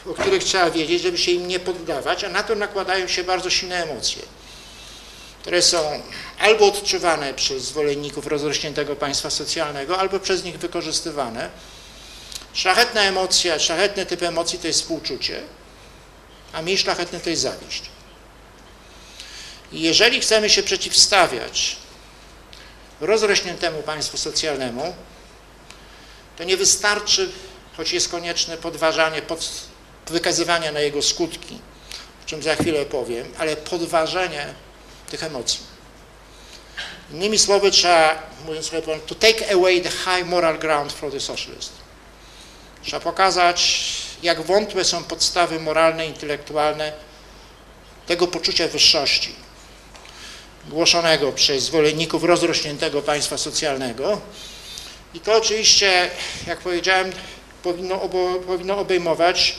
[0.06, 3.50] o których trzeba wiedzieć, żeby się im nie poddawać, a na to nakładają się bardzo
[3.50, 4.22] silne emocje,
[5.40, 6.02] które są
[6.38, 11.50] albo odczuwane przez zwolenników rozrośniętego państwa socjalnego, albo przez nich wykorzystywane.
[12.52, 15.40] Szlachetna emocja, szlachetny typ emocji to jest współczucie,
[16.52, 17.82] a mniej szlachetny to jest zawiść.
[19.72, 21.76] I jeżeli chcemy się przeciwstawiać
[23.00, 24.94] rozrośniętemu państwu socjalnemu,
[26.36, 27.32] to nie wystarczy,
[27.76, 29.50] choć jest konieczne podważanie, pod,
[30.06, 31.58] wykazywania na jego skutki,
[32.24, 34.54] o czym za chwilę powiem, ale podważenie
[35.10, 35.60] tych emocji.
[37.12, 41.72] Innymi słowy trzeba, mówiąc sobie, to take away the high moral ground for the socialist.
[42.82, 43.82] Trzeba pokazać,
[44.22, 46.92] jak wątłe są podstawy moralne, intelektualne
[48.06, 49.34] tego poczucia wyższości,
[50.68, 54.20] głoszonego przez zwolenników rozrośniętego państwa socjalnego.
[55.16, 56.10] I to oczywiście,
[56.46, 57.12] jak powiedziałem,
[57.62, 59.56] powinno, obo, powinno obejmować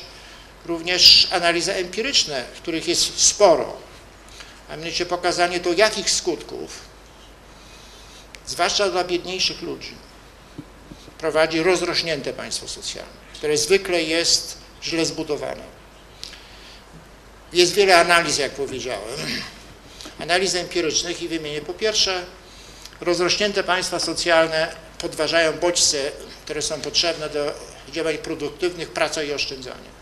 [0.66, 3.78] również analizy empiryczne, których jest sporo,
[4.70, 6.80] a mianowicie pokazanie do jakich skutków,
[8.46, 9.94] zwłaszcza dla biedniejszych ludzi,
[11.18, 15.64] prowadzi rozrośnięte państwo socjalne, które zwykle jest źle zbudowane.
[17.54, 19.20] Jest wiele analiz, jak powiedziałem,
[20.20, 22.26] analiz empirycznych i wymienię po pierwsze,
[23.02, 26.12] rozrośnięte państwa socjalne podważają bodźce,
[26.46, 27.54] które są potrzebne do
[27.92, 29.98] działań produktywnych, praca i oszczędzania.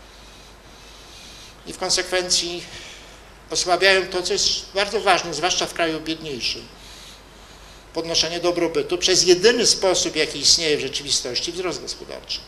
[1.66, 2.62] I w konsekwencji
[3.50, 6.62] osłabiają to, co jest bardzo ważne, zwłaszcza w kraju biedniejszym.
[7.94, 12.40] Podnoszenie dobrobytu przez jedyny sposób, jaki istnieje w rzeczywistości, wzrost gospodarczy.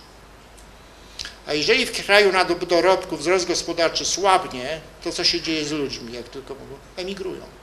[1.46, 6.12] A jeżeli w kraju na dorobku wzrost gospodarczy słabnie, to co się dzieje z ludźmi,
[6.12, 6.74] jak tylko mogą?
[6.96, 7.57] Emigrują.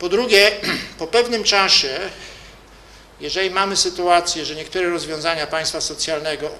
[0.00, 0.60] Po drugie,
[0.98, 2.00] po pewnym czasie,
[3.20, 6.50] jeżeli mamy sytuację, że niektóre rozwiązania państwa socjalnego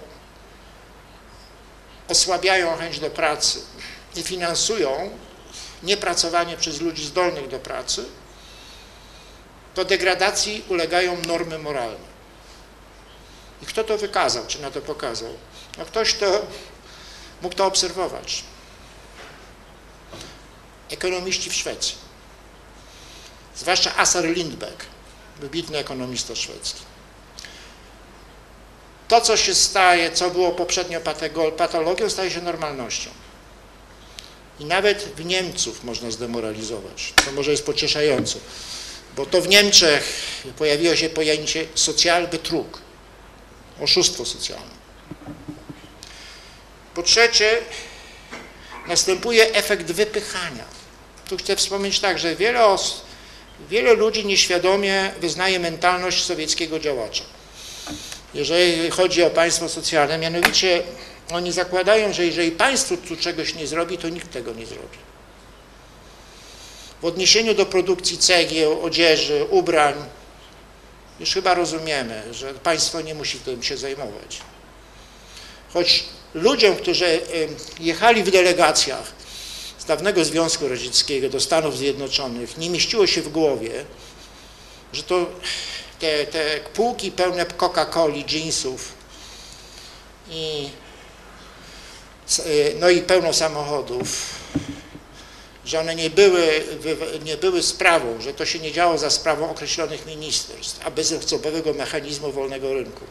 [2.09, 3.63] osłabiają chęć do pracy
[4.17, 5.11] i finansują
[5.83, 8.05] niepracowanie przez ludzi zdolnych do pracy,
[9.75, 12.11] to degradacji ulegają normy moralne.
[13.63, 15.35] I kto to wykazał, czy na to pokazał?
[15.79, 16.47] No ktoś, kto
[17.43, 18.45] mógł to obserwować.
[20.91, 22.10] Ekonomiści w Szwecji.
[23.61, 24.85] Zwłaszcza Assar Lindbeck,
[25.41, 26.81] wybitny ekonomista szwedzki.
[29.09, 31.01] To, co się staje, co było poprzednio
[31.57, 33.11] patologią, staje się normalnością.
[34.61, 38.39] I nawet w Niemców można zdemoralizować, co może jest pocieszające
[39.17, 40.13] Bo to w Niemczech
[40.59, 42.79] pojawiło się pojęcie socjalbetrug,
[43.81, 44.81] oszustwo socjalne.
[46.95, 47.59] Po trzecie,
[48.87, 50.65] następuje efekt wypychania.
[51.29, 53.01] Tu chcę wspomnieć tak, że wiele, os-
[53.69, 57.25] wiele ludzi nieświadomie wyznaje mentalność sowieckiego działacza.
[58.35, 60.83] Jeżeli chodzi o państwo socjalne, mianowicie
[61.33, 64.99] oni zakładają, że jeżeli państwo tu czegoś nie zrobi, to nikt tego nie zrobi.
[67.03, 69.95] W odniesieniu do produkcji cegieł, odzieży, ubrań,
[71.21, 74.41] już chyba rozumiemy, że państwo nie musi tym się zajmować.
[75.73, 77.21] Choć ludziom, którzy
[77.81, 79.13] jechali w delegacjach
[79.81, 83.85] z dawnego Związku Radzieckiego do Stanów Zjednoczonych, nie mieściło się w głowie,
[84.93, 85.27] że to
[85.99, 88.93] te, te półki pełne Coca-Coli, jeansów
[90.31, 90.69] i
[92.39, 94.35] y, no i pełno samochodów,
[95.65, 96.65] że one nie były,
[97.25, 102.33] nie były sprawą, że to się nie działo za sprawą określonych ministerstw, a bezosobowego mechanizmu
[102.33, 103.05] wolnego rynku.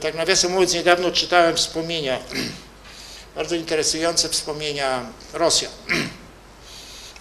[0.00, 2.18] Tak nawiasem mówiąc, niedawno czytałem wspomnienia,
[3.34, 5.72] bardzo interesujące wspomnienia Rosjan.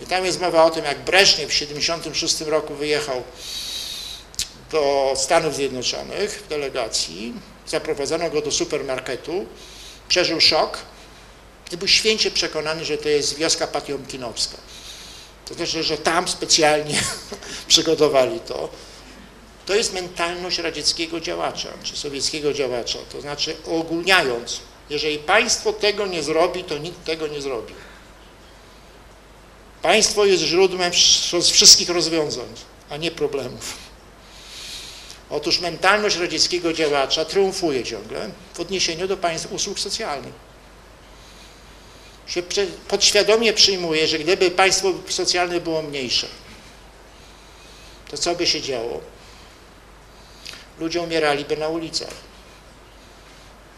[0.02, 3.24] I tam jest mowa o tym, jak Breżniew w 1976 roku wyjechał
[4.72, 7.34] do Stanów Zjednoczonych w delegacji,
[7.68, 9.46] zaprowadzono go do supermarketu,
[10.08, 10.78] przeżył szok
[11.72, 14.58] i był święcie przekonany, że to jest wioska patiomkinowska.
[15.46, 16.96] To znaczy, że tam specjalnie
[17.68, 18.70] przygotowali to.
[19.66, 23.00] To jest mentalność radzieckiego działacza, czy sowieckiego działacza.
[23.12, 24.60] To znaczy, ogólniając,
[24.92, 27.74] jeżeli państwo tego nie zrobi, to nikt tego nie zrobi.
[29.82, 32.48] Państwo jest źródłem wsz- wszystkich rozwiązań,
[32.90, 33.78] a nie problemów.
[35.30, 40.34] Otóż mentalność radzieckiego działacza triumfuje ciągle w odniesieniu do państw usług socjalnych.
[42.28, 42.44] Się
[42.88, 46.28] podświadomie przyjmuje, że gdyby państwo socjalne było mniejsze,
[48.12, 49.02] to co by się działo?
[50.80, 52.31] Ludzie umieraliby na ulicach.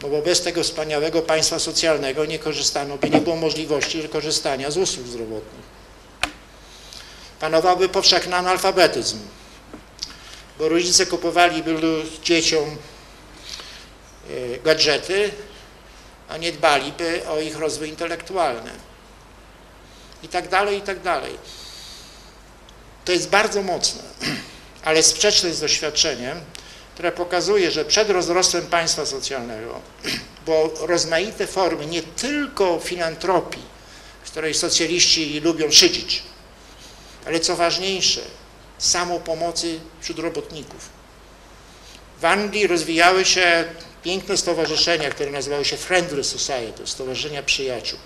[0.02, 4.76] No bo bez tego wspaniałego państwa socjalnego nie korzystano by, nie było możliwości korzystania z
[4.76, 5.64] usług zdrowotnych.
[7.40, 9.18] Panowałby powszechny analfabetyzm,
[10.58, 12.76] bo rodzice kupowaliby lu- dzieciom
[14.30, 15.30] e, gadżety,
[16.28, 18.70] a nie dbaliby o ich rozwój intelektualny.
[20.22, 21.38] I tak dalej, i tak dalej.
[23.04, 24.02] To jest bardzo mocne,
[24.84, 26.40] ale sprzeczne z doświadczeniem,
[26.94, 29.80] które pokazuje, że przed rozrostem państwa socjalnego,
[30.46, 33.62] bo rozmaite formy nie tylko filantropii,
[34.24, 36.22] z której socjaliści lubią szydzić,
[37.26, 38.20] ale co ważniejsze,
[38.78, 40.88] samopomocy wśród robotników.
[42.20, 43.64] W Anglii rozwijały się
[44.02, 47.98] piękne stowarzyszenia, które nazywały się Friendly Society, Stowarzyszenia Przyjaciół,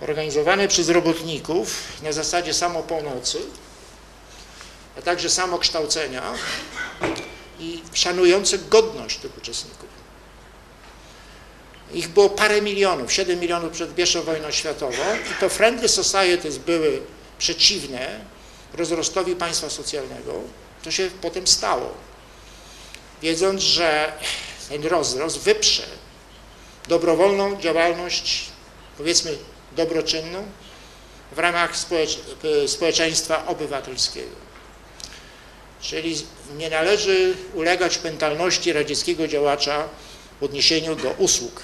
[0.00, 3.38] organizowane przez robotników na zasadzie samopomocy,
[4.98, 6.22] a także samokształcenia
[7.58, 9.88] i szanujące godność tych uczestników.
[11.94, 17.02] Ich było parę milionów, 7 milionów przed I wojną światową i to Friendly Societies były
[17.38, 18.20] przeciwne
[18.74, 20.32] rozrostowi państwa socjalnego,
[20.82, 21.94] to się potem stało.
[23.22, 24.12] Wiedząc, że
[24.68, 25.82] ten rozrost wyprze
[26.88, 28.44] dobrowolną działalność,
[28.98, 29.38] powiedzmy
[29.76, 30.46] dobroczynną,
[31.32, 32.18] w ramach społecz
[32.66, 34.47] społeczeństwa obywatelskiego.
[35.80, 39.88] Czyli nie należy ulegać mentalności radzieckiego działacza
[40.40, 41.62] w odniesieniu do usług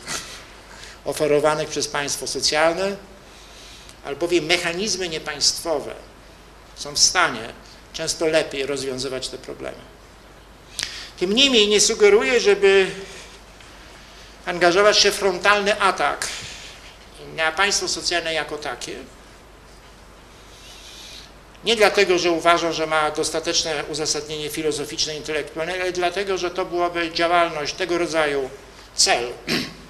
[1.04, 2.96] oferowanych przez państwo socjalne,
[4.04, 5.94] albowiem mechanizmy niepaństwowe
[6.76, 7.48] są w stanie
[7.92, 9.78] często lepiej rozwiązywać te problemy.
[11.18, 12.90] Tym niemniej nie sugeruję, żeby
[14.46, 16.28] angażować się w frontalny atak
[17.36, 18.96] na państwo socjalne jako takie.
[21.64, 27.12] Nie dlatego, że uważam, że ma dostateczne uzasadnienie filozoficzne, intelektualne, ale dlatego, że to byłaby
[27.12, 28.50] działalność tego rodzaju
[28.94, 29.32] cel,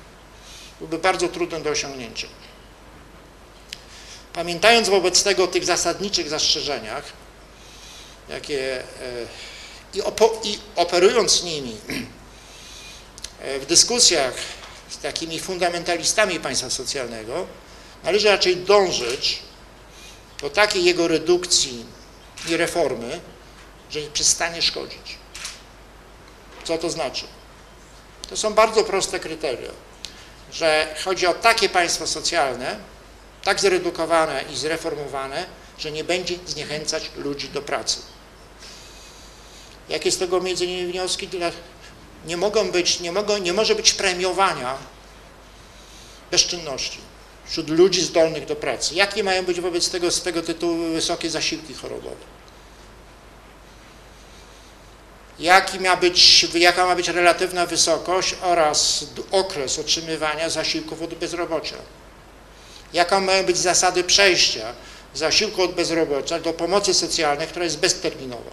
[0.78, 2.26] byłby bardzo trudny do osiągnięcia.
[4.32, 7.04] Pamiętając wobec tego o tych zasadniczych zastrzeżeniach,
[8.28, 8.84] jakie e,
[9.94, 11.76] i, opo, i operując nimi
[13.40, 14.34] e, w dyskusjach
[14.88, 17.46] z takimi fundamentalistami państwa socjalnego,
[18.04, 19.38] należy raczej dążyć
[20.40, 21.86] do takiej jego redukcji
[22.48, 23.20] i reformy,
[23.90, 25.18] że przestanie szkodzić.
[26.64, 27.24] Co to znaczy?
[28.28, 29.70] To są bardzo proste kryteria,
[30.52, 32.76] że chodzi o takie państwo socjalne,
[33.44, 35.46] tak zredukowane i zreformowane,
[35.78, 37.98] że nie będzie zniechęcać ludzi do pracy.
[39.88, 41.28] Jakie z tego między innymi wnioski?
[42.26, 44.76] Nie mogą być, nie, mogą, nie może być premiowania
[46.30, 46.98] bezczynności
[47.46, 48.94] wśród ludzi zdolnych do pracy.
[48.94, 52.34] Jakie mają być wobec tego z tego tytułu wysokie zasiłki chorobowe?
[55.38, 61.76] jaki ma być, jaka ma być relatywna wysokość oraz okres otrzymywania zasiłków od bezrobocia.
[62.92, 64.74] Jaką mają być zasady przejścia
[65.14, 68.50] zasiłku od bezrobocia do pomocy socjalnej, która jest bezterminowa.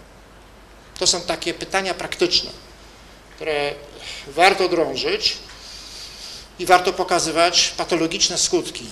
[0.99, 2.49] To są takie pytania praktyczne,
[3.35, 3.73] które
[4.27, 5.37] warto drążyć
[6.61, 8.85] i warto pokazywać patologiczne skutki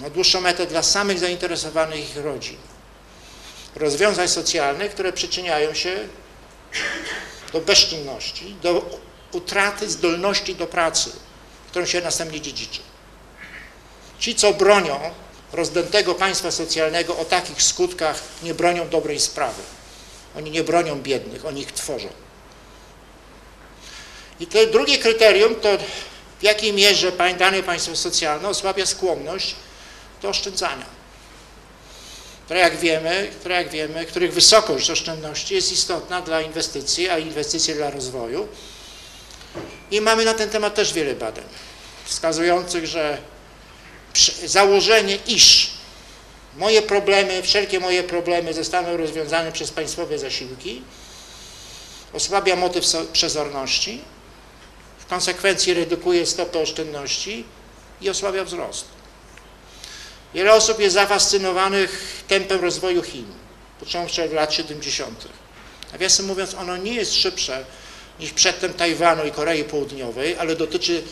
[0.00, 2.56] na dłuższą metę dla samych zainteresowanych ich rodzin.
[3.74, 6.08] Rozwiązań socjalnych, które przyczyniają się
[7.52, 9.00] do bezczynności, do
[9.32, 11.12] utraty zdolności do pracy,
[11.70, 12.80] którą się następnie dziedziczy.
[14.18, 15.00] Ci, co bronią
[15.52, 19.62] rozdętego państwa socjalnego o takich skutkach, nie bronią dobrej sprawy.
[20.36, 22.08] Oni nie bronią biednych, oni ich tworzą.
[24.40, 25.68] I to drugie kryterium to
[26.42, 29.54] w jakiej mierze dane państwo socjalne osłabia skłonność
[30.22, 30.86] do oszczędzania.
[32.44, 37.74] Które jak wiemy, które jak wiemy, których wysokość oszczędności jest istotna dla inwestycji, a inwestycje
[37.74, 38.48] dla rozwoju.
[39.90, 41.44] I mamy na ten temat też wiele badań
[42.04, 43.18] wskazujących, że
[44.44, 45.70] założenie, iż
[46.56, 50.82] moje problemy, wszelkie moje problemy zostaną rozwiązane przez państwowe zasiłki,
[52.12, 54.00] osłabia motyw przezorności,
[55.12, 57.44] konsekwencji redukuje stopę oszczędności
[58.00, 58.84] i osłabia wzrost.
[60.34, 63.26] Wiele osób jest zafascynowanych tempem rozwoju Chin,
[63.80, 65.28] począwszy od lat 70.
[65.92, 67.64] Nawiasem mówiąc, ono nie jest szybsze
[68.20, 71.02] niż przedtem Tajwanu i Korei Południowej, ale dotyczy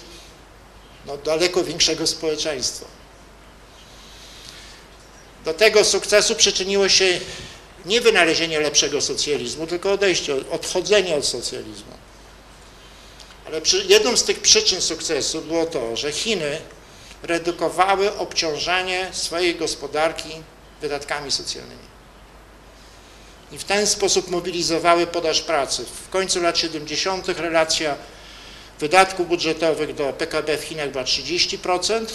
[1.07, 2.87] no, daleko większego społeczeństwa.
[5.45, 7.21] Do tego sukcesu przyczyniło się
[7.87, 12.00] nie wynalezienie lepszego socjalizmu, tylko odejście, odchodzenie od socjalizmu.
[13.51, 16.61] Ale przy, jedną z tych przyczyn sukcesu było to, że Chiny
[17.23, 20.29] redukowały obciążenie swojej gospodarki
[20.81, 21.91] wydatkami socjalnymi.
[23.53, 25.85] I w ten sposób mobilizowały podaż pracy.
[26.07, 27.29] W końcu lat 70.
[27.29, 27.97] relacja
[28.79, 32.07] wydatków budżetowych do PKB w Chinach była 30%,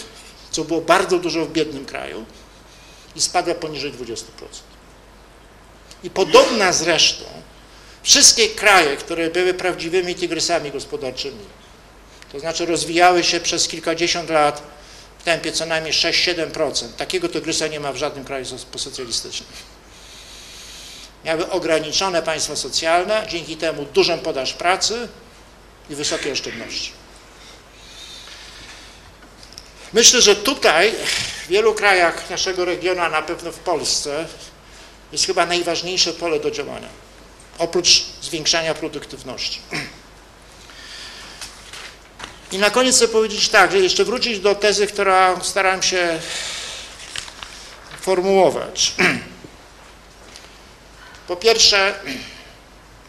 [0.50, 2.24] co było bardzo dużo w biednym kraju
[3.16, 4.24] i spadła poniżej 20%.
[6.04, 7.24] I podobna zresztą
[8.06, 11.44] wszystkie kraje, które były prawdziwymi tygrysami gospodarczymi,
[12.32, 14.62] to znaczy rozwijały się przez kilkadziesiąt lat
[15.18, 16.88] w tempie co najmniej 6-7%.
[16.96, 19.48] Takiego tygrysa nie ma w żadnym kraju posocjalistycznym.
[21.24, 25.08] Miały ograniczone państwo socjalne, dzięki temu dużą podaż pracy,
[25.90, 26.92] i wysokie oszczędności.
[29.92, 30.92] Myślę, że tutaj
[31.44, 34.26] w wielu krajach naszego regionu, a na pewno w Polsce,
[35.12, 36.88] jest chyba najważniejsze pole do działania,
[37.58, 39.60] oprócz zwiększania produktywności.
[42.52, 46.20] I na koniec chcę powiedzieć tak, że jeszcze wrócić do tezy, którą starałem się
[48.00, 48.94] formułować.
[51.28, 51.94] Po pierwsze,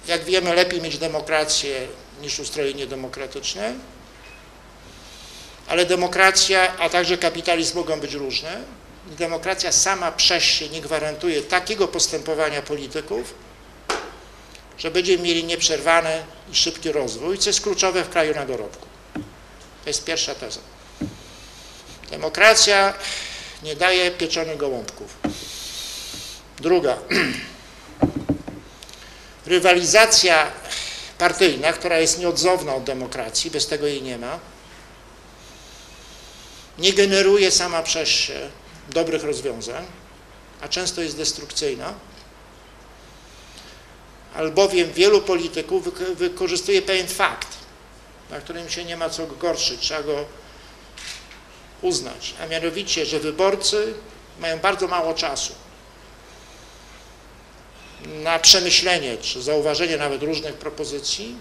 [0.08, 1.88] jak wiemy, lepiej mieć demokrację
[2.22, 3.74] niż ustroje niedemokratyczne,
[5.68, 8.62] ale demokracja, a także kapitalizm mogą być różne.
[9.08, 13.34] Demokracja sama przez się nie gwarantuje takiego postępowania polityków,
[14.78, 18.88] że będziemy mieli nieprzerwany i szybki rozwój, co jest kluczowe w kraju na dorobku.
[19.84, 20.60] To jest pierwsza teza.
[22.10, 22.94] Demokracja
[23.64, 25.18] nie daje pieczonych gołąbków.
[26.60, 26.98] Druga.
[29.46, 30.52] Rywalizacja
[31.18, 34.40] partyjna, która jest nieodzowna od demokracji, bez tego jej nie ma,
[36.78, 38.50] nie generuje sama przez się
[38.90, 39.86] dobrych rozwiązań,
[40.62, 41.94] a często jest destrukcyjna,
[44.38, 47.48] albowiem wielu polityków wykorzystuje pewien fakt,
[48.30, 50.26] na którym się nie ma co gorszyć, trzeba go
[51.82, 53.94] uznać, a mianowicie, że wyborcy
[54.40, 55.54] mają bardzo mało czasu
[58.06, 61.36] na przemyślenie czy zauważenie nawet różnych propozycji,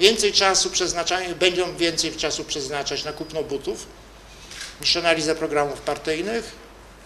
[0.00, 3.86] więcej czasu przeznaczają, będą więcej czasu przeznaczać na kupno butów
[4.80, 6.52] niż analizę programów partyjnych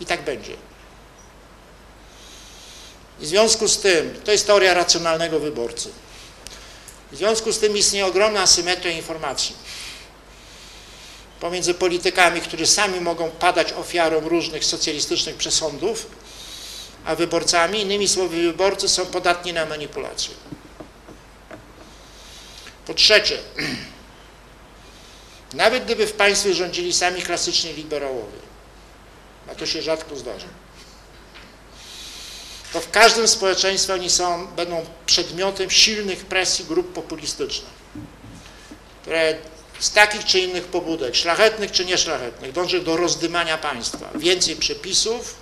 [0.01, 0.68] i tak będzie.
[3.21, 5.91] I w związku z tym, to jest teoria racjonalnego wyborcy,
[7.13, 9.57] w związku z tym istnieje ogromna asymetria informacji
[11.41, 16.07] pomiędzy politykami, którzy sami mogą padać ofiarą różnych socjalistycznych przesądów,
[17.05, 17.81] a wyborcami.
[17.81, 20.35] Innymi słowy, wyborcy są podatni na manipulacje.
[22.87, 23.39] Po trzecie,
[25.55, 28.39] nawet gdyby w państwie rządzili sami klasyczni liberałowie,
[29.51, 30.47] a to się rzadko zdarza,
[32.73, 37.73] to w każdym społeczeństwie oni są, będą przedmiotem silnych presji grup populistycznych,
[39.03, 39.37] które
[39.79, 44.11] z takich czy innych pobudek, szlachetnych czy nieszlachetnych, dąży do rozdymania państwa.
[44.15, 45.35] Więcej przepisów,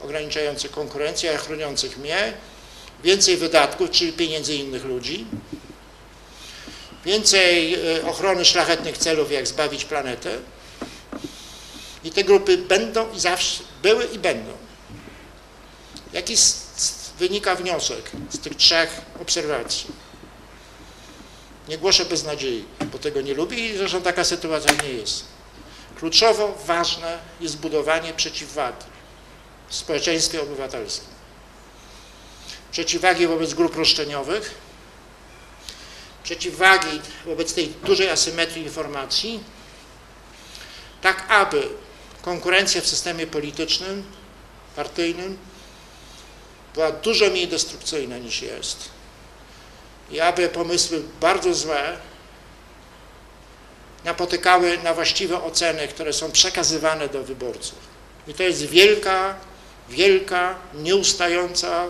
[0.00, 2.32] ograniczających konkurencję, a chroniących mnie,
[3.04, 5.26] więcej wydatków, czyli pieniędzy innych ludzi,
[7.04, 10.38] więcej e, ochrony szlachetnych celów, jak zbawić planetę.
[12.04, 14.63] I te grupy będą i zawsze były i będą.
[16.14, 16.34] Jaki
[17.18, 19.86] wynika wniosek z tych trzech obserwacji?
[21.68, 25.24] Nie głoszę beznadziei, bo tego nie lubię i zresztą taka sytuacja nie jest.
[25.98, 28.84] Kluczowo ważne jest budowanie przeciwwagi
[29.68, 31.08] w społeczeństwie obywatelskim.
[32.72, 34.54] Przeciwwagi wobec grup roszczeniowych,
[36.24, 39.40] przeciwwagi wobec tej dużej asymetrii informacji,
[41.02, 41.68] tak aby
[42.22, 44.04] konkurencja w systemie politycznym,
[44.76, 45.38] partyjnym
[46.74, 48.88] była dużo mniej destrukcyjna niż jest
[50.10, 51.96] i aby pomysły bardzo złe
[54.04, 57.78] napotykały na właściwe oceny, które są przekazywane do wyborców.
[58.28, 59.34] I to jest wielka,
[59.88, 61.86] wielka, nieustająca,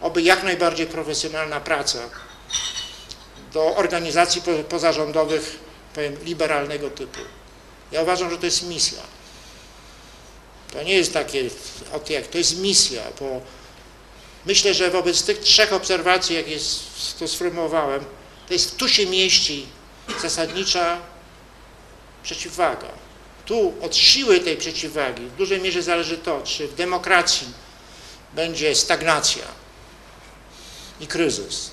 [0.00, 1.98] oby jak najbardziej profesjonalna praca
[3.52, 5.58] do organizacji pozarządowych,
[5.94, 7.20] powiem, liberalnego typu.
[7.92, 9.02] Ja uważam, że to jest misja.
[10.72, 11.50] To nie jest takie,
[12.08, 13.40] jak to jest misja, bo
[14.46, 16.80] myślę, że wobec tych trzech obserwacji, jak jest,
[17.18, 18.04] to sformułowałem,
[18.46, 19.66] to jest, tu się mieści
[20.22, 21.00] zasadnicza
[22.22, 22.88] przeciwwaga.
[23.46, 27.46] Tu od siły tej przeciwwagi w dużej mierze zależy to, czy w demokracji
[28.34, 29.44] będzie stagnacja
[31.00, 31.70] i kryzys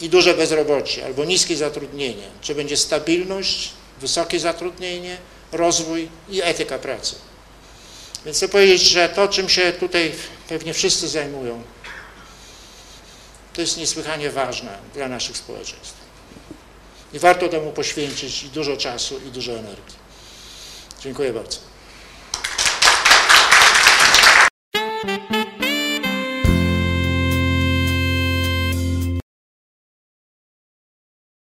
[0.00, 5.18] i duże bezrobocie albo niskie zatrudnienie, czy będzie stabilność, wysokie zatrudnienie,
[5.52, 7.14] rozwój i etyka pracy.
[8.24, 10.12] Więc chcę powiedzieć, że to, czym się tutaj
[10.48, 11.62] pewnie wszyscy zajmują,
[13.52, 16.06] to jest niesłychanie ważne dla naszych społeczeństw.
[17.12, 19.96] I warto temu poświęcić dużo czasu i dużo energii.
[21.00, 21.75] Dziękuję bardzo.